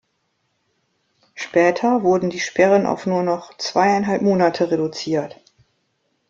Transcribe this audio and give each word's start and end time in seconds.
Später 1.35 2.01
wurden 2.01 2.31
die 2.31 2.39
Sperren 2.39 2.87
auf 2.87 3.05
nur 3.05 3.21
noch 3.21 3.55
zweieinhalb 3.59 4.23
Monate 4.23 4.71
reduziert. 4.71 5.39